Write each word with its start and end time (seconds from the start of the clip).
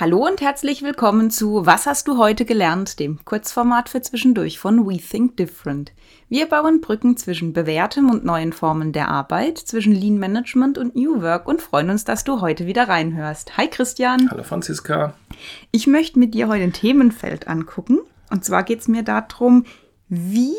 Hallo 0.00 0.26
und 0.26 0.40
herzlich 0.40 0.82
willkommen 0.82 1.30
zu 1.30 1.66
Was 1.66 1.84
hast 1.84 2.08
du 2.08 2.16
heute 2.16 2.46
gelernt, 2.46 2.98
dem 3.00 3.22
Kurzformat 3.26 3.90
für 3.90 4.00
zwischendurch 4.00 4.58
von 4.58 4.88
We 4.88 4.96
Think 4.96 5.36
Different. 5.36 5.92
Wir 6.30 6.46
bauen 6.46 6.80
Brücken 6.80 7.18
zwischen 7.18 7.52
bewährtem 7.52 8.08
und 8.08 8.24
neuen 8.24 8.54
Formen 8.54 8.92
der 8.94 9.08
Arbeit, 9.08 9.58
zwischen 9.58 9.94
Lean 9.94 10.16
Management 10.16 10.78
und 10.78 10.96
New 10.96 11.20
Work 11.20 11.46
und 11.46 11.60
freuen 11.60 11.90
uns, 11.90 12.04
dass 12.04 12.24
du 12.24 12.40
heute 12.40 12.64
wieder 12.64 12.88
reinhörst. 12.88 13.58
Hi 13.58 13.68
Christian. 13.68 14.30
Hallo 14.30 14.42
Franziska. 14.42 15.12
Ich 15.70 15.86
möchte 15.86 16.18
mit 16.18 16.32
dir 16.32 16.48
heute 16.48 16.64
ein 16.64 16.72
Themenfeld 16.72 17.46
angucken. 17.46 17.98
Und 18.30 18.42
zwar 18.42 18.62
geht 18.62 18.80
es 18.80 18.88
mir 18.88 19.02
darum, 19.02 19.66
wie 20.08 20.56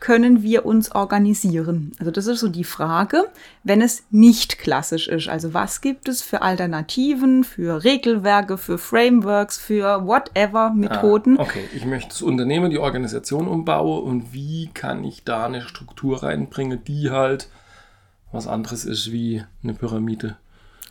können 0.00 0.42
wir 0.42 0.66
uns 0.66 0.92
organisieren? 0.92 1.92
Also 1.98 2.10
das 2.10 2.26
ist 2.26 2.40
so 2.40 2.48
die 2.48 2.64
Frage, 2.64 3.26
wenn 3.62 3.82
es 3.82 4.04
nicht 4.10 4.58
klassisch 4.58 5.08
ist. 5.08 5.28
Also 5.28 5.54
was 5.54 5.80
gibt 5.80 6.08
es 6.08 6.22
für 6.22 6.42
Alternativen, 6.42 7.44
für 7.44 7.84
Regelwerke, 7.84 8.58
für 8.58 8.78
Frameworks, 8.78 9.58
für 9.58 10.06
whatever 10.06 10.70
Methoden? 10.70 11.38
Ah, 11.38 11.42
okay, 11.42 11.64
ich 11.74 11.84
möchte 11.84 12.08
das 12.08 12.22
Unternehmen, 12.22 12.70
die 12.70 12.78
Organisation 12.78 13.46
umbauen 13.46 14.02
und 14.02 14.32
wie 14.32 14.70
kann 14.72 15.04
ich 15.04 15.24
da 15.24 15.46
eine 15.46 15.62
Struktur 15.62 16.22
reinbringen, 16.22 16.82
die 16.84 17.10
halt 17.10 17.48
was 18.32 18.46
anderes 18.46 18.84
ist 18.84 19.12
wie 19.12 19.44
eine 19.62 19.74
Pyramide. 19.74 20.36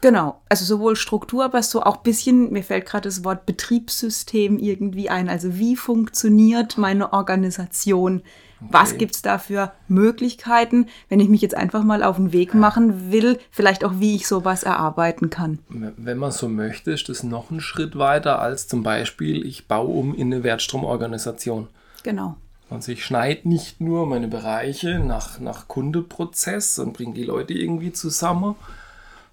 Genau, 0.01 0.41
also 0.47 0.63
sowohl 0.63 0.95
Struktur, 0.95 1.43
aber 1.43 1.61
so 1.61 1.83
auch 1.83 1.97
bisschen, 1.97 2.51
mir 2.53 2.63
fällt 2.63 2.85
gerade 2.85 3.09
das 3.09 3.25
Wort 3.25 3.45
Betriebssystem 3.45 4.57
irgendwie 4.57 5.09
ein. 5.09 5.27
Also 5.27 5.57
wie 5.57 5.75
funktioniert 5.75 6.77
meine 6.77 7.11
Organisation? 7.11 8.21
Okay. 8.61 8.69
Was 8.71 8.97
gibt's 8.97 9.21
da 9.21 9.37
für 9.37 9.71
Möglichkeiten, 9.87 10.87
wenn 11.07 11.19
ich 11.19 11.29
mich 11.29 11.41
jetzt 11.41 11.55
einfach 11.55 11.83
mal 11.83 12.03
auf 12.03 12.17
den 12.17 12.33
Weg 12.33 12.53
machen 12.53 13.11
will, 13.11 13.39
vielleicht 13.51 13.85
auch 13.85 13.93
wie 13.99 14.15
ich 14.15 14.27
sowas 14.27 14.63
erarbeiten 14.63 15.29
kann? 15.29 15.59
Wenn 15.69 16.17
man 16.17 16.31
so 16.31 16.49
möchte, 16.49 16.91
ist 16.91 17.07
das 17.07 17.23
noch 17.23 17.51
ein 17.51 17.61
Schritt 17.61 17.97
weiter 17.97 18.39
als 18.39 18.67
zum 18.67 18.83
Beispiel, 18.83 19.45
ich 19.45 19.67
baue 19.67 19.87
um 19.87 20.13
in 20.13 20.33
eine 20.33 20.43
Wertstromorganisation. 20.43 21.67
Genau. 22.03 22.35
Also 22.69 22.91
ich 22.91 23.03
schneide 23.03 23.47
nicht 23.47 23.81
nur 23.81 24.05
meine 24.05 24.27
Bereiche 24.27 24.99
nach, 24.99 25.39
nach 25.39 25.67
Kundeprozess 25.67 26.77
und 26.79 26.93
bringe 26.93 27.13
die 27.13 27.23
Leute 27.23 27.53
irgendwie 27.53 27.91
zusammen. 27.91 28.55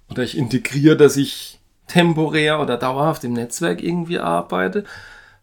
Oder 0.09 0.23
ich 0.23 0.39
integriere, 0.39 0.97
dass 0.97 1.17
ich 1.17 1.61
temporär 1.87 2.61
oder 2.61 2.77
dauerhaft 2.77 3.25
im 3.25 3.33
Netzwerk 3.33 3.83
irgendwie 3.83 4.19
arbeite, 4.19 4.85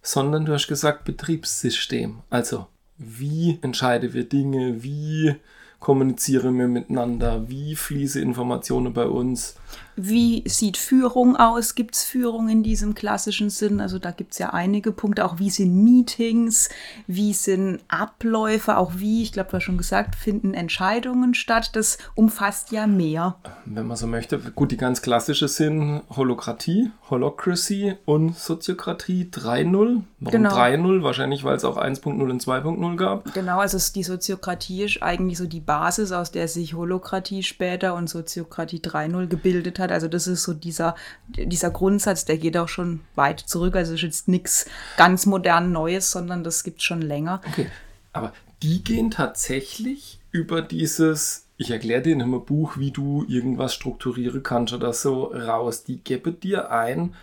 sondern 0.02 0.46
du 0.46 0.54
hast 0.54 0.68
gesagt 0.68 1.06
Betriebssystem. 1.06 2.20
Also 2.30 2.68
wie 2.98 3.60
entscheiden 3.62 4.14
wir 4.14 4.28
Dinge, 4.28 4.84
wie 4.84 5.36
kommunizieren 5.84 6.58
wir 6.58 6.70
miteinander, 6.70 7.50
wie 7.50 7.76
fließen 7.76 8.22
Informationen 8.22 8.94
bei 8.94 9.06
uns. 9.06 9.56
Wie 9.96 10.44
sieht 10.48 10.78
Führung 10.78 11.36
aus? 11.36 11.76
Gibt 11.76 11.96
es 11.96 12.04
Führung 12.04 12.50
in 12.50 12.64
diesem 12.64 12.96
klassischen 12.96 13.50
Sinn? 13.50 13.80
Also 13.80 14.00
da 14.00 14.10
gibt 14.12 14.34
es 14.34 14.40
ja 14.40 14.52
einige 14.52 14.92
Punkte, 14.92 15.24
auch 15.24 15.38
wie 15.38 15.52
sind 15.52 15.84
Meetings, 15.84 16.70
wie 17.06 17.34
sind 17.34 17.80
Abläufe, 17.90 18.78
auch 18.78 18.94
wie, 18.96 19.22
ich 19.22 19.34
glaube, 19.34 19.52
du 19.52 19.58
hast 19.58 19.64
schon 19.64 19.78
gesagt, 19.78 20.16
finden 20.16 20.54
Entscheidungen 20.54 21.34
statt. 21.36 21.72
Das 21.74 22.00
umfasst 22.16 22.72
ja 22.72 22.88
mehr. 22.88 23.36
Wenn 23.66 23.86
man 23.86 23.98
so 23.98 24.08
möchte, 24.08 24.40
gut, 24.40 24.72
die 24.72 24.78
ganz 24.78 25.02
klassische 25.02 25.48
sind 25.48 26.02
Holokratie, 26.10 26.92
Holocracy 27.10 27.96
und 28.06 28.36
Soziokratie 28.36 29.30
3.0. 29.32 29.72
Warum 29.74 30.04
genau. 30.20 30.56
3.0? 30.56 31.04
Wahrscheinlich, 31.04 31.44
weil 31.44 31.56
es 31.56 31.66
auch 31.66 31.78
1.0 31.78 32.08
und 32.08 32.42
2.0 32.42 32.96
gab. 32.96 33.34
Genau, 33.34 33.60
also 33.60 33.78
die 33.94 34.04
Soziokratie 34.04 34.84
ist 34.84 35.04
eigentlich 35.04 35.38
so 35.38 35.46
die 35.46 35.60
Basis, 35.60 35.73
aus 35.82 36.32
der 36.32 36.48
sich 36.48 36.74
Holokratie 36.74 37.44
später 37.44 37.96
und 37.96 38.10
Soziokratie 38.10 38.80
3.0 38.80 39.28
gebildet 39.28 39.80
hat. 39.80 39.92
Also 39.92 40.08
das 40.08 40.28
ist 40.28 40.44
so 40.44 40.54
dieser, 40.54 40.96
dieser 41.28 41.72
Grundsatz, 41.72 42.26
der 42.26 42.38
geht 42.38 42.58
auch 42.58 42.68
schon 42.68 43.02
weit 43.16 43.40
zurück. 43.40 43.76
Also 43.76 43.94
ist 43.94 44.02
jetzt 44.02 44.28
nichts 44.28 44.66
ganz 44.98 45.26
modern 45.26 45.72
Neues, 45.72 46.12
sondern 46.12 46.44
das 46.44 46.64
gibt 46.64 46.80
es 46.80 46.84
schon 46.84 47.02
länger. 47.02 47.42
Okay, 47.48 47.68
aber 48.12 48.34
die 48.62 48.84
gehen 48.84 49.12
tatsächlich 49.12 50.20
über 50.32 50.62
dieses, 50.62 51.48
ich 51.58 51.72
erkläre 51.72 52.02
dir 52.02 52.14
in 52.14 52.22
einem 52.22 52.44
Buch, 52.44 52.78
wie 52.78 52.92
du 52.92 53.26
irgendwas 53.28 53.74
strukturieren 53.74 54.44
kannst 54.44 54.74
oder 54.74 54.94
so, 54.94 55.26
raus. 55.26 55.84
Die 55.84 55.98
geben 55.98 56.40
dir 56.40 56.72
ein, 56.72 57.14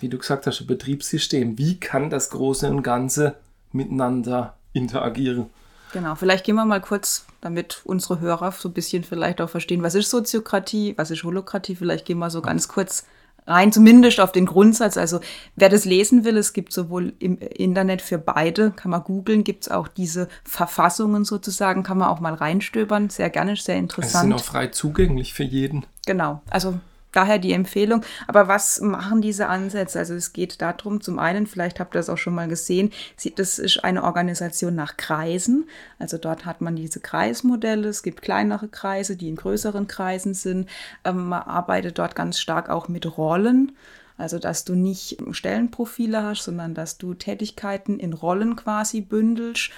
wie 0.00 0.08
du 0.08 0.18
gesagt 0.18 0.46
hast, 0.46 0.60
ein 0.60 0.66
Betriebssystem. 0.66 1.58
Wie 1.58 1.78
kann 1.78 2.10
das 2.10 2.30
Große 2.30 2.68
und 2.68 2.82
Ganze 2.82 3.36
miteinander 3.72 4.56
interagieren? 4.72 5.46
Genau, 5.92 6.14
vielleicht 6.14 6.44
gehen 6.44 6.56
wir 6.56 6.64
mal 6.64 6.80
kurz, 6.80 7.26
damit 7.40 7.82
unsere 7.84 8.20
Hörer 8.20 8.52
so 8.52 8.68
ein 8.68 8.72
bisschen 8.72 9.04
vielleicht 9.04 9.40
auch 9.40 9.48
verstehen, 9.48 9.82
was 9.82 9.94
ist 9.94 10.10
Soziokratie, 10.10 10.94
was 10.96 11.10
ist 11.10 11.24
Holokratie, 11.24 11.76
vielleicht 11.76 12.04
gehen 12.04 12.18
wir 12.18 12.30
so 12.30 12.42
ganz 12.42 12.68
kurz 12.68 13.06
rein, 13.46 13.72
zumindest 13.72 14.20
auf 14.20 14.32
den 14.32 14.46
Grundsatz. 14.46 14.96
Also 14.96 15.20
wer 15.54 15.68
das 15.68 15.84
lesen 15.84 16.24
will, 16.24 16.36
es 16.36 16.52
gibt 16.52 16.72
sowohl 16.72 17.14
im 17.18 17.38
Internet 17.38 18.02
für 18.02 18.18
beide, 18.18 18.72
kann 18.72 18.90
man 18.90 19.04
googeln, 19.04 19.44
gibt 19.44 19.64
es 19.64 19.70
auch 19.70 19.88
diese 19.88 20.28
Verfassungen 20.44 21.24
sozusagen, 21.24 21.82
kann 21.82 21.98
man 21.98 22.08
auch 22.08 22.20
mal 22.20 22.34
reinstöbern, 22.34 23.08
sehr 23.08 23.30
gerne, 23.30 23.56
sehr 23.56 23.76
interessant. 23.76 24.12
Sie 24.12 24.18
sind 24.18 24.32
auch 24.32 24.44
frei 24.44 24.68
zugänglich 24.68 25.34
für 25.34 25.44
jeden. 25.44 25.86
Genau, 26.06 26.42
also 26.50 26.78
daher 27.12 27.38
die 27.38 27.52
Empfehlung. 27.52 28.04
Aber 28.26 28.48
was 28.48 28.80
machen 28.80 29.20
diese 29.20 29.48
Ansätze? 29.48 29.98
Also 29.98 30.14
es 30.14 30.32
geht 30.32 30.60
darum, 30.60 31.00
zum 31.00 31.18
einen, 31.18 31.46
vielleicht 31.46 31.80
habt 31.80 31.94
ihr 31.94 31.98
das 31.98 32.10
auch 32.10 32.18
schon 32.18 32.34
mal 32.34 32.48
gesehen, 32.48 32.92
das 33.36 33.58
ist 33.58 33.84
eine 33.84 34.04
Organisation 34.04 34.74
nach 34.74 34.96
Kreisen. 34.96 35.68
Also 35.98 36.18
dort 36.18 36.44
hat 36.44 36.60
man 36.60 36.76
diese 36.76 37.00
Kreismodelle. 37.00 37.88
Es 37.88 38.02
gibt 38.02 38.22
kleinere 38.22 38.68
Kreise, 38.68 39.16
die 39.16 39.28
in 39.28 39.36
größeren 39.36 39.86
Kreisen 39.86 40.34
sind. 40.34 40.68
Ähm, 41.04 41.28
man 41.28 41.42
arbeitet 41.42 41.98
dort 41.98 42.14
ganz 42.14 42.38
stark 42.38 42.68
auch 42.68 42.88
mit 42.88 43.16
Rollen. 43.16 43.72
Also, 44.18 44.38
dass 44.38 44.64
du 44.64 44.74
nicht 44.74 45.18
Stellenprofile 45.32 46.22
hast, 46.22 46.44
sondern 46.44 46.72
dass 46.72 46.96
du 46.96 47.12
Tätigkeiten 47.12 47.98
in 47.98 48.14
Rollen 48.14 48.56
quasi 48.56 49.02
bündelst. 49.02 49.70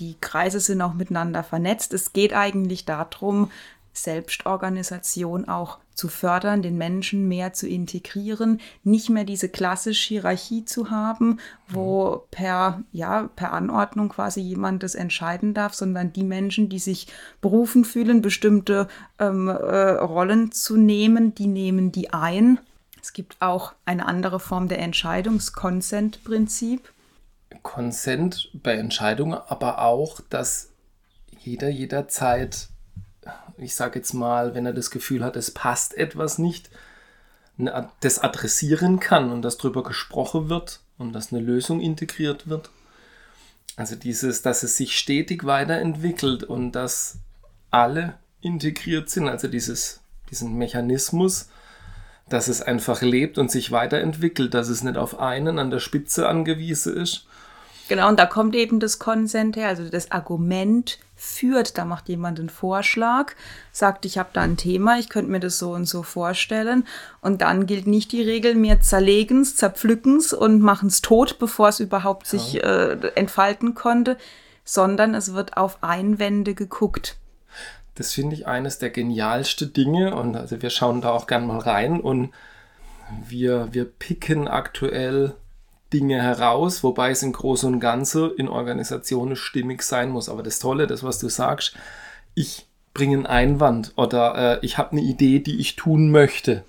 Die 0.00 0.16
Kreise 0.20 0.60
sind 0.60 0.80
auch 0.80 0.94
miteinander 0.94 1.42
vernetzt. 1.42 1.92
Es 1.92 2.14
geht 2.14 2.32
eigentlich 2.32 2.86
darum, 2.86 3.50
Selbstorganisation 3.92 5.48
auch 5.48 5.78
zu 5.94 6.08
fördern, 6.08 6.62
den 6.62 6.78
Menschen 6.78 7.28
mehr 7.28 7.52
zu 7.52 7.68
integrieren, 7.68 8.60
nicht 8.82 9.10
mehr 9.10 9.24
diese 9.24 9.48
klassische 9.48 10.08
Hierarchie 10.08 10.64
zu 10.64 10.90
haben, 10.90 11.38
wo 11.68 12.10
mhm. 12.10 12.20
per, 12.30 12.82
ja, 12.92 13.28
per 13.36 13.52
Anordnung 13.52 14.08
quasi 14.08 14.40
jemand 14.40 14.82
das 14.82 14.94
entscheiden 14.94 15.54
darf, 15.54 15.74
sondern 15.74 16.12
die 16.12 16.24
Menschen, 16.24 16.68
die 16.68 16.78
sich 16.78 17.08
berufen 17.40 17.84
fühlen, 17.84 18.22
bestimmte 18.22 18.88
ähm, 19.18 19.48
äh, 19.48 19.52
Rollen 19.52 20.52
zu 20.52 20.76
nehmen, 20.76 21.34
die 21.34 21.46
nehmen 21.46 21.92
die 21.92 22.12
ein. 22.12 22.58
Es 23.00 23.12
gibt 23.12 23.36
auch 23.40 23.74
eine 23.84 24.06
andere 24.06 24.40
Form 24.40 24.68
der 24.68 24.78
Entscheidung, 24.78 25.36
das 25.36 25.52
Consent-Prinzip. 25.52 26.92
Consent 27.62 28.50
bei 28.54 28.74
Entscheidungen, 28.74 29.38
aber 29.46 29.80
auch, 29.82 30.20
dass 30.30 30.70
jeder 31.38 31.68
jederzeit 31.68 32.68
ich 33.62 33.74
sage 33.74 33.98
jetzt 33.98 34.12
mal, 34.12 34.54
wenn 34.54 34.66
er 34.66 34.72
das 34.72 34.90
Gefühl 34.90 35.24
hat, 35.24 35.36
es 35.36 35.50
passt 35.50 35.96
etwas 35.96 36.38
nicht, 36.38 36.70
das 38.00 38.18
adressieren 38.18 38.98
kann 38.98 39.30
und 39.30 39.42
dass 39.42 39.58
darüber 39.58 39.82
gesprochen 39.82 40.48
wird 40.48 40.80
und 40.98 41.12
dass 41.12 41.32
eine 41.32 41.42
Lösung 41.42 41.80
integriert 41.80 42.48
wird. 42.48 42.70
Also 43.76 43.96
dieses, 43.96 44.42
dass 44.42 44.62
es 44.62 44.76
sich 44.76 44.98
stetig 44.98 45.44
weiterentwickelt 45.44 46.44
und 46.44 46.72
dass 46.72 47.18
alle 47.70 48.14
integriert 48.40 49.08
sind, 49.08 49.28
also 49.28 49.48
dieses, 49.48 50.00
diesen 50.30 50.54
Mechanismus, 50.54 51.48
dass 52.28 52.48
es 52.48 52.62
einfach 52.62 53.02
lebt 53.02 53.38
und 53.38 53.50
sich 53.50 53.70
weiterentwickelt, 53.70 54.54
dass 54.54 54.68
es 54.68 54.82
nicht 54.82 54.96
auf 54.96 55.18
einen 55.18 55.58
an 55.58 55.70
der 55.70 55.80
Spitze 55.80 56.28
angewiesen 56.28 56.96
ist. 56.96 57.26
Genau, 57.88 58.08
und 58.08 58.18
da 58.18 58.26
kommt 58.26 58.54
eben 58.54 58.80
das 58.80 58.98
Konsent 58.98 59.56
her, 59.56 59.68
also 59.68 59.88
das 59.88 60.10
Argument 60.10 60.98
führt. 61.22 61.78
Da 61.78 61.84
macht 61.84 62.08
jemand 62.08 62.40
einen 62.40 62.48
Vorschlag, 62.48 63.32
sagt, 63.70 64.04
ich 64.04 64.18
habe 64.18 64.30
da 64.32 64.40
ein 64.40 64.56
Thema, 64.56 64.98
ich 64.98 65.08
könnte 65.08 65.30
mir 65.30 65.38
das 65.38 65.58
so 65.58 65.72
und 65.72 65.84
so 65.84 66.02
vorstellen. 66.02 66.84
Und 67.20 67.42
dann 67.42 67.66
gilt 67.66 67.86
nicht 67.86 68.10
die 68.10 68.22
Regel, 68.22 68.56
mehr 68.56 68.80
zerlegens, 68.80 69.56
zerpflückens 69.56 70.32
und 70.32 70.60
machen's 70.60 71.00
tot, 71.00 71.38
bevor 71.38 71.68
es 71.68 71.78
überhaupt 71.78 72.26
ja. 72.26 72.38
sich 72.38 72.62
äh, 72.62 72.96
entfalten 73.14 73.74
konnte, 73.74 74.16
sondern 74.64 75.14
es 75.14 75.32
wird 75.32 75.56
auf 75.56 75.82
Einwände 75.82 76.54
geguckt. 76.54 77.16
Das 77.94 78.12
finde 78.12 78.34
ich 78.34 78.46
eines 78.46 78.78
der 78.78 78.90
genialsten 78.90 79.72
Dinge 79.72 80.16
und 80.16 80.34
also 80.34 80.60
wir 80.60 80.70
schauen 80.70 81.02
da 81.02 81.10
auch 81.10 81.26
gern 81.26 81.46
mal 81.46 81.58
rein 81.58 82.00
und 82.00 82.32
wir, 83.28 83.68
wir 83.72 83.84
picken 83.84 84.48
aktuell 84.48 85.34
Dinge 85.92 86.20
heraus, 86.20 86.82
wobei 86.82 87.10
es 87.10 87.22
im 87.22 87.32
Großen 87.32 87.72
und 87.72 87.80
Ganzen 87.80 88.34
in 88.36 88.48
Organisationen 88.48 89.36
stimmig 89.36 89.82
sein 89.82 90.10
muss. 90.10 90.28
Aber 90.28 90.42
das 90.42 90.58
Tolle, 90.58 90.86
das, 90.86 91.02
was 91.02 91.18
du 91.18 91.28
sagst, 91.28 91.74
ich 92.34 92.66
bringe 92.94 93.16
einen 93.16 93.26
Einwand 93.26 93.92
oder 93.96 94.60
äh, 94.60 94.64
ich 94.64 94.78
habe 94.78 94.92
eine 94.92 95.02
Idee, 95.02 95.40
die 95.40 95.60
ich 95.60 95.76
tun 95.76 96.10
möchte. 96.10 96.64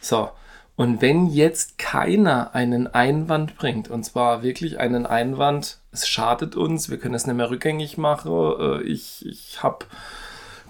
So. 0.00 0.30
Und 0.76 1.02
wenn 1.02 1.26
jetzt 1.26 1.76
keiner 1.76 2.54
einen 2.54 2.86
Einwand 2.86 3.56
bringt, 3.56 3.90
und 3.90 4.02
zwar 4.02 4.42
wirklich 4.42 4.80
einen 4.80 5.04
Einwand, 5.04 5.78
es 5.92 6.08
schadet 6.08 6.56
uns, 6.56 6.88
wir 6.88 6.98
können 6.98 7.14
es 7.14 7.26
nicht 7.26 7.36
mehr 7.36 7.50
rückgängig 7.50 7.98
machen, 7.98 8.32
äh, 8.58 8.82
ich, 8.82 9.26
ich 9.26 9.62
habe 9.62 9.84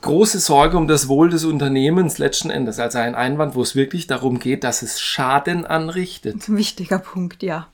große 0.00 0.40
Sorge 0.40 0.76
um 0.76 0.88
das 0.88 1.08
Wohl 1.08 1.30
des 1.30 1.44
Unternehmens 1.44 2.18
letzten 2.18 2.50
Endes. 2.50 2.80
Also 2.80 2.98
ein 2.98 3.14
Einwand, 3.14 3.54
wo 3.54 3.62
es 3.62 3.76
wirklich 3.76 4.06
darum 4.06 4.38
geht, 4.40 4.64
dass 4.64 4.82
es 4.82 5.00
Schaden 5.00 5.66
anrichtet. 5.66 6.48
Wichtiger 6.48 6.98
Punkt, 6.98 7.42
ja. 7.42 7.68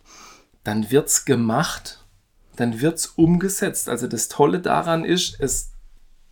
Dann 0.66 0.90
wird 0.90 1.06
es 1.06 1.24
gemacht, 1.24 2.00
dann 2.56 2.80
wird 2.80 2.98
es 2.98 3.06
umgesetzt. 3.06 3.88
Also 3.88 4.08
das 4.08 4.26
Tolle 4.26 4.58
daran 4.58 5.04
ist, 5.04 5.36
es, 5.38 5.70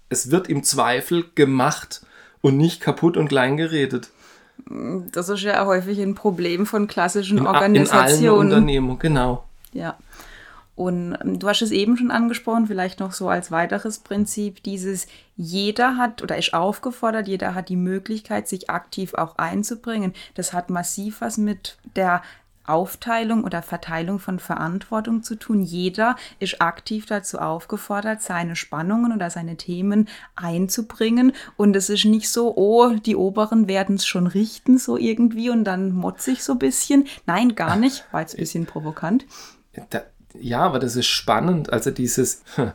es 0.08 0.32
wird 0.32 0.48
im 0.48 0.64
Zweifel 0.64 1.26
gemacht 1.36 2.04
und 2.40 2.56
nicht 2.56 2.80
kaputt 2.80 3.16
und 3.16 3.28
klein 3.28 3.56
geredet. 3.56 4.10
Das 5.12 5.28
ist 5.28 5.42
ja 5.42 5.64
häufig 5.66 6.00
ein 6.00 6.16
Problem 6.16 6.66
von 6.66 6.88
klassischen 6.88 7.38
In, 7.38 7.46
Organisationen. 7.46 8.24
In 8.24 8.28
allen 8.28 8.38
Unternehmungen, 8.40 8.98
genau. 8.98 9.44
Ja. 9.72 9.96
Und 10.74 11.16
ähm, 11.22 11.38
du 11.38 11.48
hast 11.48 11.62
es 11.62 11.70
eben 11.70 11.96
schon 11.96 12.10
angesprochen, 12.10 12.66
vielleicht 12.66 12.98
noch 12.98 13.12
so 13.12 13.28
als 13.28 13.52
weiteres 13.52 14.00
Prinzip, 14.00 14.64
dieses 14.64 15.06
jeder 15.36 15.96
hat 15.96 16.22
oder 16.22 16.36
ist 16.36 16.54
aufgefordert, 16.54 17.28
jeder 17.28 17.54
hat 17.54 17.68
die 17.68 17.76
Möglichkeit, 17.76 18.48
sich 18.48 18.68
aktiv 18.68 19.14
auch 19.14 19.38
einzubringen. 19.38 20.12
Das 20.34 20.52
hat 20.52 20.70
massiv 20.70 21.20
was 21.20 21.38
mit 21.38 21.78
der 21.94 22.22
Aufteilung 22.66 23.44
oder 23.44 23.62
Verteilung 23.62 24.18
von 24.18 24.38
Verantwortung 24.38 25.22
zu 25.22 25.36
tun. 25.36 25.62
Jeder 25.62 26.16
ist 26.38 26.60
aktiv 26.60 27.06
dazu 27.06 27.38
aufgefordert, 27.38 28.22
seine 28.22 28.56
Spannungen 28.56 29.12
oder 29.12 29.30
seine 29.30 29.56
Themen 29.56 30.08
einzubringen. 30.36 31.32
Und 31.56 31.76
es 31.76 31.90
ist 31.90 32.04
nicht 32.04 32.30
so, 32.30 32.56
oh, 32.56 32.90
die 32.90 33.16
Oberen 33.16 33.68
werden 33.68 33.96
es 33.96 34.06
schon 34.06 34.26
richten, 34.26 34.78
so 34.78 34.96
irgendwie, 34.96 35.50
und 35.50 35.64
dann 35.64 35.92
motze 35.92 36.30
ich 36.30 36.44
so 36.44 36.52
ein 36.52 36.58
bisschen. 36.58 37.06
Nein, 37.26 37.54
gar 37.54 37.76
nicht. 37.76 38.04
War 38.12 38.20
jetzt 38.20 38.34
ein 38.34 38.40
bisschen 38.40 38.66
provokant. 38.66 39.26
Da, 39.90 40.02
ja, 40.38 40.60
aber 40.60 40.78
das 40.78 40.96
ist 40.96 41.06
spannend. 41.06 41.72
Also 41.72 41.90
dieses, 41.90 42.42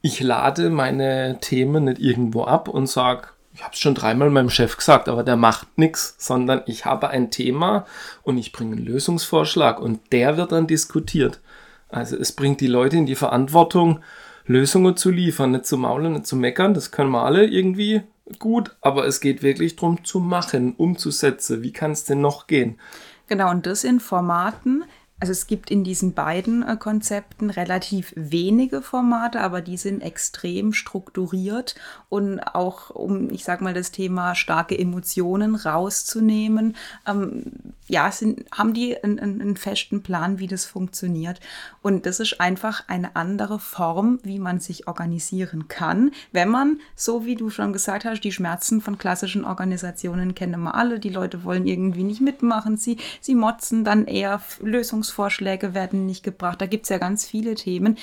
ich 0.00 0.20
lade 0.20 0.70
meine 0.70 1.38
Themen 1.40 1.84
nicht 1.84 2.00
irgendwo 2.00 2.44
ab 2.44 2.68
und 2.68 2.86
sage, 2.88 3.28
ich 3.56 3.64
habe 3.64 3.72
es 3.72 3.80
schon 3.80 3.94
dreimal 3.94 4.28
meinem 4.28 4.50
Chef 4.50 4.76
gesagt, 4.76 5.08
aber 5.08 5.22
der 5.22 5.36
macht 5.36 5.78
nichts, 5.78 6.14
sondern 6.18 6.60
ich 6.66 6.84
habe 6.84 7.08
ein 7.08 7.30
Thema 7.30 7.86
und 8.22 8.36
ich 8.36 8.52
bringe 8.52 8.76
einen 8.76 8.84
Lösungsvorschlag 8.84 9.80
und 9.80 10.12
der 10.12 10.36
wird 10.36 10.52
dann 10.52 10.66
diskutiert. 10.66 11.40
Also 11.88 12.16
es 12.16 12.32
bringt 12.32 12.60
die 12.60 12.66
Leute 12.66 12.98
in 12.98 13.06
die 13.06 13.14
Verantwortung, 13.14 14.00
Lösungen 14.44 14.98
zu 14.98 15.10
liefern, 15.10 15.52
nicht 15.52 15.64
zu 15.64 15.78
maulen, 15.78 16.12
nicht 16.12 16.26
zu 16.26 16.36
meckern, 16.36 16.74
das 16.74 16.90
können 16.90 17.10
wir 17.10 17.22
alle 17.22 17.46
irgendwie 17.46 18.02
gut, 18.38 18.76
aber 18.82 19.06
es 19.06 19.20
geht 19.20 19.42
wirklich 19.42 19.74
darum 19.76 20.04
zu 20.04 20.20
machen, 20.20 20.74
umzusetzen. 20.76 21.62
Wie 21.62 21.72
kann 21.72 21.92
es 21.92 22.04
denn 22.04 22.20
noch 22.20 22.48
gehen? 22.48 22.78
Genau, 23.26 23.50
und 23.50 23.64
das 23.64 23.84
in 23.84 24.00
Formaten, 24.00 24.84
also 25.18 25.32
es 25.32 25.46
gibt 25.46 25.70
in 25.70 25.82
diesen 25.82 26.12
beiden 26.12 26.62
äh, 26.62 26.76
Konzepten 26.76 27.48
relativ 27.48 28.12
wenige 28.16 28.82
Formate, 28.82 29.40
aber 29.40 29.62
die 29.62 29.78
sind 29.78 30.02
extrem 30.02 30.74
strukturiert 30.74 31.74
und 32.10 32.40
auch 32.40 32.90
um, 32.90 33.30
ich 33.30 33.42
sag 33.42 33.62
mal, 33.62 33.72
das 33.72 33.92
Thema 33.92 34.34
starke 34.34 34.78
Emotionen 34.78 35.54
rauszunehmen, 35.54 36.76
ähm, 37.06 37.44
ja, 37.88 38.10
sind, 38.12 38.44
haben 38.52 38.74
die 38.74 39.02
einen, 39.02 39.18
einen 39.18 39.56
festen 39.56 40.02
Plan, 40.02 40.38
wie 40.38 40.48
das 40.48 40.66
funktioniert. 40.66 41.40
Und 41.80 42.04
das 42.04 42.20
ist 42.20 42.40
einfach 42.40 42.84
eine 42.88 43.16
andere 43.16 43.58
Form, 43.58 44.18
wie 44.22 44.38
man 44.38 44.60
sich 44.60 44.86
organisieren 44.86 45.68
kann, 45.68 46.10
wenn 46.32 46.50
man, 46.50 46.80
so 46.94 47.24
wie 47.24 47.36
du 47.36 47.48
schon 47.48 47.72
gesagt 47.72 48.04
hast, 48.04 48.20
die 48.20 48.32
Schmerzen 48.32 48.82
von 48.82 48.98
klassischen 48.98 49.44
Organisationen 49.44 50.34
kennen 50.34 50.62
wir 50.62 50.74
alle. 50.74 50.98
Die 50.98 51.08
Leute 51.08 51.44
wollen 51.44 51.66
irgendwie 51.66 52.02
nicht 52.02 52.20
mitmachen, 52.20 52.76
sie, 52.76 52.98
sie 53.22 53.34
motzen 53.34 53.82
dann 53.82 54.04
eher 54.06 54.42
Lösungs 54.60 55.05
Lösungsvorschläge 55.06 55.74
werden 55.74 56.06
nicht 56.06 56.22
gebracht. 56.22 56.60
Da 56.60 56.66
gibt 56.66 56.84
es 56.84 56.90
ja 56.90 56.98
ganz 56.98 57.24
viele 57.24 57.54
Themen. 57.54 57.96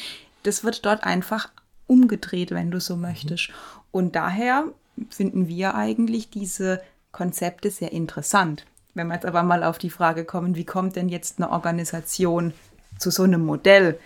Das 0.43 0.63
wird 0.63 0.85
dort 0.85 1.03
einfach 1.03 1.49
umgedreht, 1.87 2.51
wenn 2.51 2.71
du 2.71 2.79
so 2.79 2.95
möchtest. 2.95 3.49
Und 3.91 4.15
daher 4.15 4.65
finden 5.09 5.47
wir 5.47 5.75
eigentlich 5.75 6.29
diese 6.29 6.81
Konzepte 7.11 7.69
sehr 7.69 7.91
interessant. 7.91 8.65
Wenn 8.93 9.07
wir 9.07 9.15
jetzt 9.15 9.25
aber 9.25 9.43
mal 9.43 9.63
auf 9.63 9.77
die 9.77 9.89
Frage 9.89 10.23
kommen, 10.23 10.55
wie 10.55 10.65
kommt 10.65 10.95
denn 10.95 11.09
jetzt 11.09 11.39
eine 11.39 11.51
Organisation 11.51 12.53
zu 12.99 13.11
so 13.11 13.23
einem 13.23 13.45
Modell? 13.45 13.99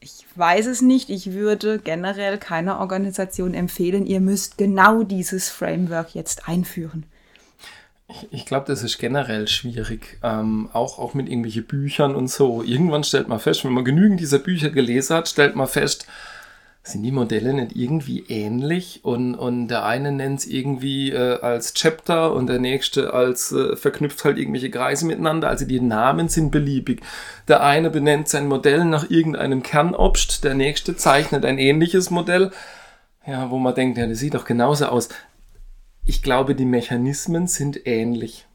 Ich 0.00 0.24
weiß 0.34 0.66
es 0.66 0.82
nicht. 0.82 1.10
Ich 1.10 1.32
würde 1.32 1.78
generell 1.78 2.38
keiner 2.38 2.80
Organisation 2.80 3.54
empfehlen, 3.54 4.06
ihr 4.06 4.20
müsst 4.20 4.56
genau 4.56 5.02
dieses 5.02 5.48
Framework 5.48 6.14
jetzt 6.14 6.48
einführen. 6.48 7.04
Ich 8.30 8.46
glaube, 8.46 8.66
das 8.66 8.82
ist 8.82 8.98
generell 8.98 9.46
schwierig, 9.46 10.18
ähm, 10.22 10.68
auch, 10.72 10.98
auch 10.98 11.14
mit 11.14 11.28
irgendwelchen 11.28 11.64
Büchern 11.64 12.14
und 12.14 12.28
so. 12.28 12.62
Irgendwann 12.62 13.04
stellt 13.04 13.28
man 13.28 13.40
fest, 13.40 13.64
wenn 13.64 13.72
man 13.72 13.84
genügend 13.84 14.20
dieser 14.20 14.38
Bücher 14.38 14.70
gelesen 14.70 15.16
hat, 15.16 15.28
stellt 15.28 15.54
man 15.54 15.68
fest, 15.68 16.06
sind 16.82 17.02
die 17.02 17.12
Modelle 17.12 17.52
nicht 17.52 17.76
irgendwie 17.76 18.24
ähnlich 18.28 19.00
und, 19.02 19.34
und 19.34 19.68
der 19.68 19.84
eine 19.84 20.12
nennt 20.12 20.40
es 20.40 20.46
irgendwie 20.46 21.10
äh, 21.10 21.38
als 21.40 21.74
Chapter 21.74 22.32
und 22.32 22.46
der 22.46 22.58
nächste 22.58 23.12
als 23.12 23.52
äh, 23.52 23.76
verknüpft 23.76 24.24
halt 24.24 24.38
irgendwelche 24.38 24.70
Kreise 24.70 25.06
miteinander. 25.06 25.48
Also 25.48 25.66
die 25.66 25.80
Namen 25.80 26.28
sind 26.28 26.50
beliebig. 26.50 27.02
Der 27.48 27.62
eine 27.62 27.90
benennt 27.90 28.28
sein 28.28 28.48
Modell 28.48 28.84
nach 28.86 29.10
irgendeinem 29.10 29.62
Kernobst, 29.62 30.42
der 30.42 30.54
nächste 30.54 30.96
zeichnet 30.96 31.44
ein 31.44 31.58
ähnliches 31.58 32.10
Modell. 32.10 32.50
Ja, 33.26 33.50
wo 33.50 33.58
man 33.58 33.74
denkt, 33.74 33.98
ja, 33.98 34.06
das 34.06 34.18
sieht 34.18 34.34
doch 34.34 34.46
genauso 34.46 34.86
aus 34.86 35.10
ich 36.10 36.22
glaube, 36.22 36.56
die 36.56 36.64
Mechanismen 36.64 37.46
sind 37.46 37.86
ähnlich. 37.86 38.48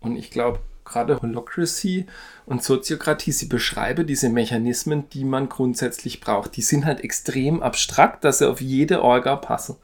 Und 0.00 0.16
ich 0.16 0.32
glaube, 0.32 0.58
gerade 0.84 1.22
Holocracy 1.22 2.06
und 2.46 2.64
Soziokratie, 2.64 3.30
sie 3.30 3.46
beschreiben 3.46 4.08
diese 4.08 4.28
Mechanismen, 4.28 5.08
die 5.10 5.24
man 5.24 5.48
grundsätzlich 5.48 6.20
braucht. 6.20 6.56
Die 6.56 6.62
sind 6.62 6.84
halt 6.84 7.02
extrem 7.04 7.62
abstrakt, 7.62 8.24
dass 8.24 8.38
sie 8.38 8.50
auf 8.50 8.60
jede 8.60 9.02
Orga 9.02 9.36
passen. 9.36 9.76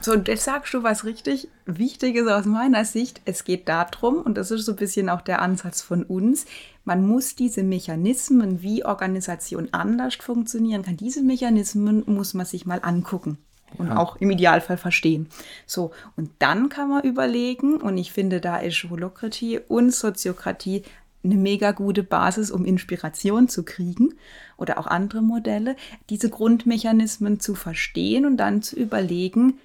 So, 0.00 0.12
und 0.12 0.28
jetzt 0.28 0.44
sagst 0.44 0.72
du 0.72 0.84
was 0.84 1.04
richtig 1.04 1.48
Wichtiges 1.66 2.28
aus 2.28 2.44
meiner 2.44 2.84
Sicht. 2.84 3.22
Es 3.24 3.42
geht 3.42 3.68
darum, 3.68 4.18
und 4.18 4.38
das 4.38 4.52
ist 4.52 4.64
so 4.64 4.70
ein 4.70 4.76
bisschen 4.76 5.08
auch 5.08 5.22
der 5.22 5.42
Ansatz 5.42 5.82
von 5.82 6.04
uns, 6.04 6.46
man 6.84 7.04
muss 7.04 7.34
diese 7.34 7.64
Mechanismen, 7.64 8.62
wie 8.62 8.84
Organisation 8.84 9.70
anders 9.72 10.14
funktionieren 10.14 10.84
kann, 10.84 10.96
diese 10.96 11.24
Mechanismen 11.24 12.04
muss 12.06 12.34
man 12.34 12.46
sich 12.46 12.66
mal 12.66 12.78
angucken 12.84 13.38
und 13.76 13.88
ja. 13.88 13.96
auch 13.96 14.16
im 14.16 14.30
Idealfall 14.30 14.76
verstehen. 14.76 15.28
So, 15.66 15.90
und 16.16 16.30
dann 16.38 16.68
kann 16.68 16.88
man 16.88 17.02
überlegen, 17.02 17.80
und 17.80 17.98
ich 17.98 18.12
finde, 18.12 18.40
da 18.40 18.58
ist 18.58 18.86
Holokratie 18.88 19.60
und 19.68 19.92
Soziokratie 19.92 20.82
eine 21.24 21.36
mega 21.36 21.72
gute 21.72 22.02
Basis, 22.02 22.50
um 22.50 22.64
Inspiration 22.64 23.48
zu 23.48 23.64
kriegen 23.64 24.14
oder 24.56 24.78
auch 24.78 24.86
andere 24.86 25.20
Modelle, 25.20 25.76
diese 26.10 26.30
Grundmechanismen 26.30 27.40
zu 27.40 27.54
verstehen 27.54 28.24
und 28.24 28.36
dann 28.36 28.62
zu 28.62 28.76
überlegen, 28.76 29.58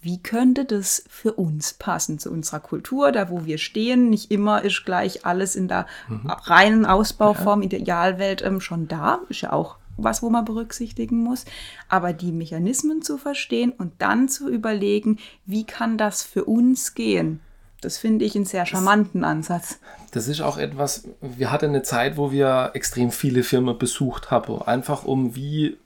wie 0.00 0.22
könnte 0.22 0.66
das 0.66 1.02
für 1.08 1.32
uns 1.32 1.72
passen, 1.72 2.18
zu 2.18 2.30
unserer 2.30 2.60
Kultur, 2.60 3.10
da 3.10 3.30
wo 3.30 3.46
wir 3.46 3.56
stehen. 3.56 4.10
Nicht 4.10 4.30
immer 4.30 4.62
ist 4.62 4.84
gleich 4.84 5.24
alles 5.24 5.56
in 5.56 5.66
der 5.66 5.86
mhm. 6.08 6.28
reinen 6.28 6.84
Ausbauform, 6.84 7.62
ja. 7.62 7.66
Idealwelt 7.66 8.42
ähm, 8.42 8.60
schon 8.60 8.86
da, 8.86 9.20
ist 9.30 9.40
ja 9.40 9.52
auch 9.52 9.76
was, 9.96 10.22
wo 10.22 10.30
man 10.30 10.44
berücksichtigen 10.44 11.22
muss, 11.22 11.44
aber 11.88 12.12
die 12.12 12.32
Mechanismen 12.32 13.02
zu 13.02 13.18
verstehen 13.18 13.72
und 13.72 13.92
dann 13.98 14.28
zu 14.28 14.48
überlegen, 14.48 15.18
wie 15.46 15.64
kann 15.64 15.98
das 15.98 16.22
für 16.22 16.44
uns 16.44 16.94
gehen. 16.94 17.40
Das 17.80 17.98
finde 17.98 18.24
ich 18.24 18.34
einen 18.34 18.46
sehr 18.46 18.64
charmanten 18.64 19.24
Ansatz. 19.24 19.78
Das 20.12 20.26
ist 20.26 20.40
auch 20.40 20.56
etwas, 20.56 21.06
wir 21.20 21.50
hatten 21.50 21.66
eine 21.66 21.82
Zeit, 21.82 22.16
wo 22.16 22.32
wir 22.32 22.70
extrem 22.72 23.10
viele 23.10 23.42
Firmen 23.42 23.76
besucht 23.76 24.30
haben, 24.30 24.62
einfach 24.62 25.04
um 25.04 25.36
wie 25.36 25.76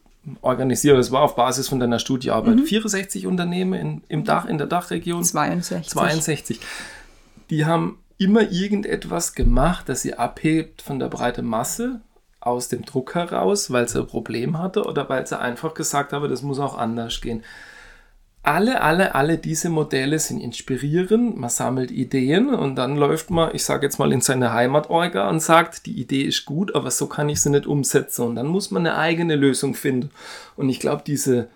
organisiert, 0.42 0.96
das 0.98 1.10
war 1.10 1.22
auf 1.22 1.36
Basis 1.36 1.68
von 1.68 1.80
deiner 1.80 1.98
Studiearbeit, 1.98 2.56
mhm. 2.56 2.64
64 2.64 3.26
Unternehmen 3.26 3.74
in, 3.74 4.02
im 4.08 4.24
Dach, 4.24 4.46
in 4.46 4.58
der 4.58 4.66
Dachregion. 4.66 5.24
62. 5.24 5.90
62. 5.90 6.60
Die 7.50 7.64
haben 7.64 7.98
immer 8.18 8.50
irgendetwas 8.50 9.34
gemacht, 9.34 9.88
das 9.88 10.02
sie 10.02 10.14
abhebt 10.14 10.82
von 10.82 10.98
der 10.98 11.08
breiten 11.08 11.46
Masse 11.46 12.00
aus 12.48 12.68
dem 12.68 12.84
Druck 12.84 13.14
heraus, 13.14 13.70
weil 13.70 13.88
sie 13.88 14.00
ein 14.00 14.06
Problem 14.06 14.58
hatte 14.58 14.84
oder 14.84 15.08
weil 15.08 15.26
sie 15.26 15.38
einfach 15.38 15.74
gesagt 15.74 16.12
habe, 16.12 16.28
das 16.28 16.42
muss 16.42 16.58
auch 16.58 16.76
anders 16.76 17.20
gehen. 17.20 17.42
Alle, 18.42 18.80
alle, 18.80 19.14
alle 19.14 19.36
diese 19.36 19.68
Modelle 19.68 20.18
sind 20.18 20.40
inspirierend, 20.40 21.36
man 21.36 21.50
sammelt 21.50 21.90
Ideen 21.90 22.54
und 22.54 22.76
dann 22.76 22.96
läuft 22.96 23.30
man, 23.30 23.54
ich 23.54 23.64
sage 23.64 23.84
jetzt 23.84 23.98
mal, 23.98 24.12
in 24.12 24.20
seine 24.20 24.52
Heimatorga 24.52 25.28
und 25.28 25.40
sagt, 25.40 25.84
die 25.86 26.00
Idee 26.00 26.22
ist 26.22 26.46
gut, 26.46 26.74
aber 26.74 26.90
so 26.90 27.08
kann 27.08 27.28
ich 27.28 27.42
sie 27.42 27.50
nicht 27.50 27.66
umsetzen 27.66 28.22
und 28.22 28.36
dann 28.36 28.46
muss 28.46 28.70
man 28.70 28.86
eine 28.86 28.96
eigene 28.96 29.36
Lösung 29.36 29.74
finden. 29.74 30.10
Und 30.56 30.70
ich 30.70 30.80
glaube, 30.80 31.02
diese 31.06 31.48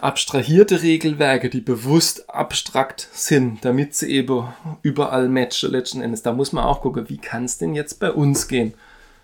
abstrahierte 0.00 0.82
Regelwerke, 0.82 1.50
die 1.50 1.60
bewusst 1.60 2.30
abstrakt 2.30 3.08
sind, 3.12 3.64
damit 3.64 3.94
sie 3.94 4.10
eben 4.10 4.48
überall 4.82 5.28
matchen 5.28 5.70
letzten 5.70 6.02
Endes, 6.02 6.22
da 6.22 6.32
muss 6.32 6.52
man 6.52 6.64
auch 6.64 6.82
gucken, 6.82 7.08
wie 7.08 7.18
kann 7.18 7.44
es 7.44 7.58
denn 7.58 7.74
jetzt 7.74 8.00
bei 8.00 8.10
uns 8.10 8.48
gehen? 8.48 8.74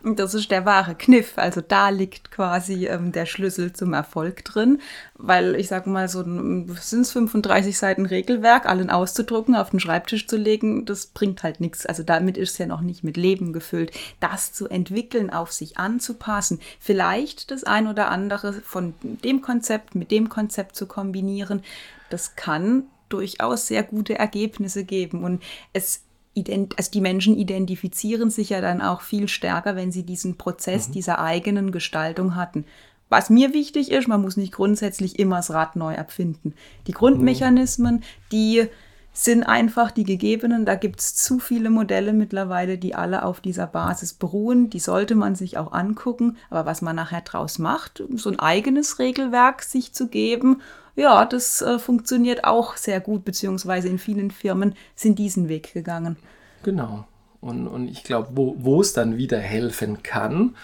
Das 0.06 0.34
ist 0.34 0.50
der 0.50 0.66
wahre 0.66 0.94
Kniff. 0.94 1.32
Also 1.37 1.62
da 1.62 1.88
liegt 1.88 2.30
quasi 2.30 2.87
ähm, 2.87 3.11
der 3.11 3.25
Schlüssel 3.25 3.73
zum 3.73 3.94
Erfolg 3.94 4.44
drin. 4.44 4.80
Weil 5.14 5.54
ich 5.54 5.68
sag 5.68 5.87
mal, 5.87 6.08
so 6.08 6.23
sind 6.23 7.00
es 7.00 7.12
35 7.12 7.78
Seiten 7.78 8.04
Regelwerk, 8.04 8.66
allen 8.66 8.90
auszudrucken, 8.90 9.56
auf 9.56 9.70
den 9.70 9.80
Schreibtisch 9.80 10.26
zu 10.26 10.37
legen, 10.37 10.84
das 10.84 11.06
bringt 11.06 11.42
halt 11.42 11.61
nichts. 11.61 11.87
Also 11.87 12.02
damit 12.02 12.37
ist 12.37 12.52
es 12.52 12.58
ja 12.58 12.66
noch 12.66 12.82
nicht 12.82 13.02
mit 13.02 13.16
Leben 13.16 13.54
gefüllt. 13.54 13.92
Das 14.20 14.52
zu 14.52 14.68
entwickeln, 14.68 15.30
auf 15.30 15.52
sich 15.52 15.78
anzupassen, 15.78 16.61
vielleicht 16.80 17.50
das 17.50 17.64
ein 17.64 17.87
oder 17.87 18.11
andere 18.11 18.52
von 18.52 18.92
dem 19.02 19.40
Konzept 19.40 19.94
mit 19.94 20.11
dem 20.11 20.28
Konzept 20.28 20.76
zu 20.76 20.87
kombinieren, 20.87 21.62
das 22.11 22.37
kann 22.37 22.84
durchaus 23.08 23.68
sehr 23.68 23.82
gute 23.82 24.18
Ergebnisse 24.18 24.84
geben. 24.84 25.25
Und 25.25 25.42
es 25.73 26.02
also 26.36 26.90
die 26.90 27.00
Menschen 27.00 27.36
identifizieren 27.36 28.30
sich 28.30 28.50
ja 28.50 28.60
dann 28.60 28.80
auch 28.80 29.00
viel 29.00 29.28
stärker, 29.28 29.76
wenn 29.76 29.92
sie 29.92 30.02
diesen 30.02 30.36
Prozess 30.36 30.88
mhm. 30.88 30.92
dieser 30.92 31.18
eigenen 31.20 31.70
Gestaltung 31.70 32.34
hatten. 32.34 32.64
Was 33.08 33.30
mir 33.30 33.52
wichtig 33.52 33.90
ist, 33.92 34.08
man 34.08 34.22
muss 34.22 34.36
nicht 34.36 34.52
grundsätzlich 34.52 35.18
immer 35.18 35.36
das 35.36 35.52
Rad 35.52 35.76
neu 35.76 35.94
erfinden. 35.94 36.54
Die 36.86 36.92
Grundmechanismen, 36.92 38.02
die 38.32 38.66
sind 39.14 39.44
einfach 39.44 39.92
die 39.92 40.02
gegebenen. 40.02 40.66
Da 40.66 40.75
gibt 40.75 41.00
es 41.00 41.14
zu 41.14 41.38
viele 41.38 41.71
Modelle 41.71 42.12
mittlerweile, 42.12 42.76
die 42.76 42.97
alle 42.97 43.25
auf 43.25 43.40
dieser 43.40 43.68
Basis 43.68 44.12
beruhen. 44.12 44.68
Die 44.68 44.80
sollte 44.80 45.14
man 45.14 45.37
sich 45.37 45.56
auch 45.56 45.73
angucken. 45.73 46.37
Aber 46.50 46.66
was 46.66 46.83
man 46.83 46.97
nachher 46.97 47.23
draus 47.23 47.61
macht, 47.61 48.02
so 48.16 48.28
ein 48.28 48.40
eigenes 48.40 48.99
Regelwerk 48.99 49.62
sich 49.62 49.94
zu 49.94 50.09
geben, 50.09 50.61
ja, 50.97 51.25
das 51.25 51.62
äh, 51.62 51.78
funktioniert 51.78 52.44
auch 52.44 52.76
sehr 52.76 53.00
gut, 53.00 53.25
beziehungsweise 53.25 53.88
in 53.88 53.99
vielen 53.99 54.30
Firmen 54.30 54.75
sind 54.94 55.18
diesen 55.18 55.49
Weg 55.49 55.73
gegangen. 55.73 56.16
Genau. 56.62 57.04
Und, 57.40 57.68
und 57.68 57.88
ich 57.88 58.04
glaube, 58.04 58.30
wo 58.33 58.80
es 58.80 58.94
dann 58.94 59.16
wieder 59.16 59.38
helfen 59.38 60.02
kann, 60.02 60.56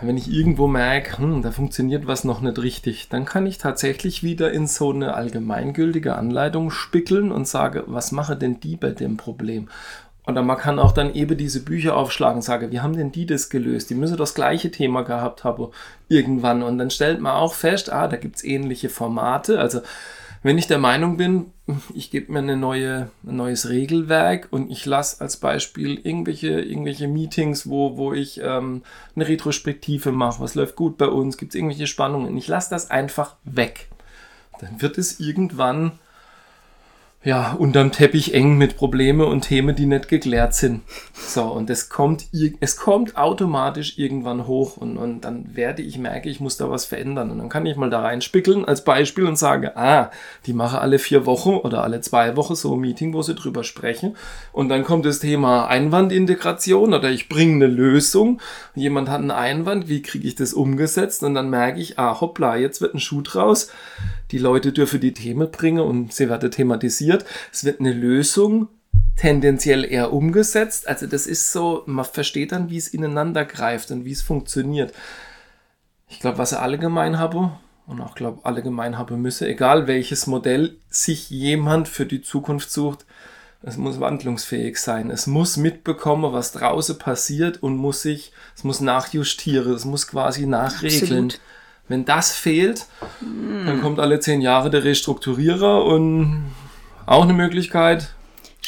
wenn 0.00 0.16
ich 0.16 0.32
irgendwo 0.32 0.66
merke, 0.66 1.18
hm, 1.18 1.42
da 1.42 1.50
funktioniert 1.50 2.06
was 2.06 2.24
noch 2.24 2.40
nicht 2.40 2.58
richtig, 2.58 3.08
dann 3.08 3.24
kann 3.24 3.46
ich 3.46 3.58
tatsächlich 3.58 4.22
wieder 4.22 4.52
in 4.52 4.66
so 4.66 4.92
eine 4.92 5.14
allgemeingültige 5.14 6.14
Anleitung 6.14 6.70
spickeln 6.70 7.32
und 7.32 7.48
sage, 7.48 7.84
was 7.86 8.12
mache 8.12 8.36
denn 8.36 8.60
die 8.60 8.76
bei 8.76 8.90
dem 8.90 9.16
Problem? 9.16 9.68
Oder 10.28 10.42
man 10.42 10.58
kann 10.58 10.78
auch 10.78 10.92
dann 10.92 11.14
eben 11.14 11.38
diese 11.38 11.62
Bücher 11.62 11.96
aufschlagen 11.96 12.36
und 12.36 12.42
sagen, 12.42 12.70
wie 12.70 12.80
haben 12.80 12.94
denn 12.94 13.12
die 13.12 13.24
das 13.24 13.48
gelöst? 13.48 13.88
Die 13.88 13.94
müssen 13.94 14.18
das 14.18 14.34
gleiche 14.34 14.70
Thema 14.70 15.02
gehabt 15.02 15.42
haben 15.42 15.68
irgendwann. 16.08 16.62
Und 16.62 16.76
dann 16.76 16.90
stellt 16.90 17.20
man 17.20 17.32
auch 17.32 17.54
fest, 17.54 17.90
ah, 17.90 18.08
da 18.08 18.18
gibt 18.18 18.36
es 18.36 18.44
ähnliche 18.44 18.90
Formate. 18.90 19.58
Also 19.58 19.80
wenn 20.42 20.58
ich 20.58 20.66
der 20.66 20.78
Meinung 20.78 21.16
bin, 21.16 21.52
ich 21.94 22.10
gebe 22.10 22.32
mir 22.32 22.38
eine 22.38 22.56
neue, 22.56 23.10
ein 23.26 23.36
neues 23.36 23.68
Regelwerk 23.68 24.48
und 24.50 24.70
ich 24.70 24.86
lasse 24.86 25.20
als 25.20 25.36
Beispiel 25.36 25.98
irgendwelche, 26.02 26.60
irgendwelche 26.60 27.08
Meetings, 27.08 27.68
wo, 27.68 27.96
wo 27.96 28.12
ich 28.12 28.40
ähm, 28.42 28.82
eine 29.14 29.28
Retrospektive 29.28 30.12
mache, 30.12 30.40
was 30.40 30.54
läuft 30.54 30.76
gut 30.76 30.96
bei 30.96 31.08
uns, 31.08 31.36
gibt 31.36 31.52
es 31.52 31.56
irgendwelche 31.56 31.86
Spannungen. 31.86 32.36
Ich 32.36 32.48
lasse 32.48 32.70
das 32.70 32.90
einfach 32.90 33.36
weg. 33.44 33.88
Dann 34.60 34.80
wird 34.80 34.98
es 34.98 35.20
irgendwann 35.20 35.98
ja, 37.24 37.54
unterm 37.58 37.90
Teppich 37.90 38.32
eng 38.32 38.56
mit 38.58 38.76
Probleme 38.76 39.26
und 39.26 39.40
Themen, 39.40 39.74
die 39.74 39.86
nicht 39.86 40.06
geklärt 40.06 40.54
sind. 40.54 40.82
So, 41.12 41.42
und 41.42 41.68
es 41.68 41.88
kommt, 41.88 42.26
es 42.60 42.76
kommt 42.76 43.16
automatisch 43.16 43.98
irgendwann 43.98 44.46
hoch 44.46 44.76
und, 44.76 44.96
und 44.96 45.22
dann 45.22 45.56
werde 45.56 45.82
ich 45.82 45.98
merke, 45.98 46.28
ich 46.28 46.38
muss 46.38 46.58
da 46.58 46.70
was 46.70 46.84
verändern. 46.84 47.32
Und 47.32 47.38
dann 47.38 47.48
kann 47.48 47.66
ich 47.66 47.76
mal 47.76 47.90
da 47.90 48.02
reinspickeln 48.02 48.64
als 48.64 48.84
Beispiel 48.84 49.24
und 49.24 49.36
sage, 49.36 49.76
ah, 49.76 50.12
die 50.46 50.52
mache 50.52 50.80
alle 50.80 51.00
vier 51.00 51.26
Wochen 51.26 51.56
oder 51.56 51.82
alle 51.82 52.00
zwei 52.02 52.36
Wochen 52.36 52.54
so 52.54 52.74
ein 52.74 52.80
Meeting, 52.80 53.12
wo 53.12 53.22
sie 53.22 53.34
drüber 53.34 53.64
sprechen. 53.64 54.16
Und 54.52 54.68
dann 54.68 54.84
kommt 54.84 55.04
das 55.04 55.18
Thema 55.18 55.66
Einwandintegration 55.66 56.94
oder 56.94 57.10
ich 57.10 57.28
bringe 57.28 57.64
eine 57.64 57.66
Lösung. 57.66 58.40
Jemand 58.76 59.08
hat 59.08 59.20
einen 59.20 59.32
Einwand, 59.32 59.88
wie 59.88 60.02
kriege 60.02 60.26
ich 60.26 60.36
das 60.36 60.54
umgesetzt? 60.54 61.24
Und 61.24 61.34
dann 61.34 61.50
merke 61.50 61.80
ich, 61.80 61.98
ah, 61.98 62.20
hoppla, 62.20 62.56
jetzt 62.56 62.80
wird 62.80 62.94
ein 62.94 63.00
Schuh 63.00 63.22
draus 63.22 63.72
die 64.30 64.38
Leute 64.38 64.72
dürfen 64.72 65.00
die 65.00 65.14
Themen 65.14 65.50
bringen 65.50 65.80
und 65.80 66.12
sie 66.12 66.28
werden 66.28 66.50
thematisiert. 66.50 67.24
Es 67.52 67.64
wird 67.64 67.80
eine 67.80 67.92
Lösung 67.92 68.68
tendenziell 69.16 69.84
eher 69.84 70.12
umgesetzt. 70.12 70.88
Also 70.88 71.06
das 71.06 71.26
ist 71.26 71.52
so, 71.52 71.82
man 71.86 72.04
versteht 72.04 72.52
dann, 72.52 72.70
wie 72.70 72.76
es 72.76 72.88
ineinander 72.88 73.44
greift 73.44 73.90
und 73.90 74.04
wie 74.04 74.12
es 74.12 74.22
funktioniert. 74.22 74.92
Ich 76.08 76.20
glaube, 76.20 76.38
was 76.38 76.50
sie 76.50 76.60
alle 76.60 76.78
gemein 76.78 77.18
haben, 77.18 77.52
und 77.86 78.00
auch 78.02 78.14
glaube, 78.14 78.40
alle 78.44 78.62
gemein 78.62 78.98
haben 78.98 79.20
müsse, 79.20 79.48
egal 79.48 79.86
welches 79.86 80.26
Modell 80.26 80.76
sich 80.90 81.30
jemand 81.30 81.88
für 81.88 82.04
die 82.06 82.20
Zukunft 82.20 82.70
sucht, 82.70 83.06
es 83.62 83.76
muss 83.76 83.98
wandlungsfähig 83.98 84.78
sein. 84.78 85.10
Es 85.10 85.26
muss 85.26 85.56
mitbekommen, 85.56 86.32
was 86.32 86.52
draußen 86.52 86.98
passiert 86.98 87.62
und 87.62 87.76
muss 87.76 88.02
sich, 88.02 88.32
es 88.54 88.62
muss 88.62 88.80
nachjustieren, 88.80 89.72
es 89.72 89.84
muss 89.84 90.06
quasi 90.06 90.46
nachregeln. 90.46 91.24
Absolut. 91.26 91.40
Wenn 91.88 92.04
das 92.04 92.32
fehlt, 92.32 92.86
hm. 93.20 93.66
dann 93.66 93.80
kommt 93.80 93.98
alle 93.98 94.20
zehn 94.20 94.40
Jahre 94.40 94.70
der 94.70 94.84
Restrukturierer 94.84 95.84
und 95.84 96.52
auch 97.06 97.22
eine 97.22 97.32
Möglichkeit. 97.32 98.14